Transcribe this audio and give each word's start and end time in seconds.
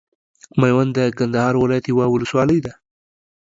ميوند 0.61 0.91
د 0.97 0.99
کندهار 1.17 1.53
ولايت 1.57 1.85
یوه 1.91 2.05
ولسوالۍ 2.09 2.59
ده. 2.65 2.73